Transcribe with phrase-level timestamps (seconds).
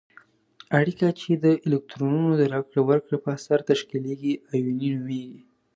[0.79, 5.39] اړیکه چې د الکترونونو د راکړې ورکړې په اثر تشکیلیږي آیوني نومیږي.